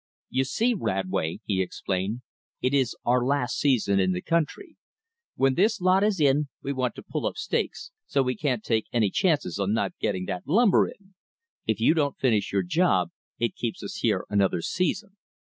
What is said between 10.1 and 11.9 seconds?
that timber in. If